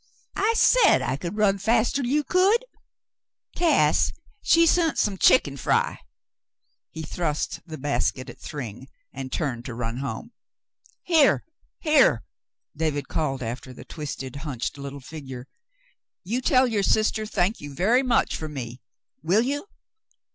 [0.39, 2.65] "I said I could run faster'n you could.
[3.55, 5.99] Cass, she sont some th' chick'n fry."
[6.89, 10.31] He thrust the basket at Thryng and turned to run home.
[11.03, 11.45] "Here,
[11.77, 12.23] here!"
[12.75, 15.47] David called after the twisted, hunched little figure.
[16.23, 18.81] "You tell your sister 'thank you very much,' for me.
[19.21, 19.67] Will you?"